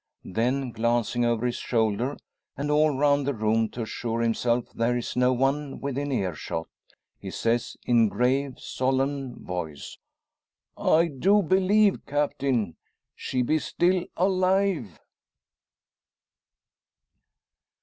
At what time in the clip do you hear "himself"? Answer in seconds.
4.21-4.71